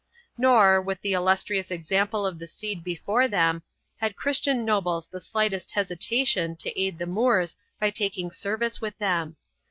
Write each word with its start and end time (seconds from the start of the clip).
Nor, 0.35 0.81
with 0.81 0.99
the 1.01 1.13
illustrious 1.13 1.69
example 1.69 2.25
of 2.25 2.39
the 2.39 2.47
Cid 2.47 2.83
before 2.83 3.27
them, 3.27 3.61
had 3.97 4.15
Christian 4.15 4.65
nobles 4.65 5.07
the 5.07 5.19
slightest 5.19 5.73
hesitation 5.73 6.55
to 6.55 6.75
aid 6.81 6.97
the 6.97 7.05
Moors 7.05 7.55
by 7.79 7.91
taking 7.91 8.31
service 8.31 8.81
with 8.81 8.97
them. 8.97 9.35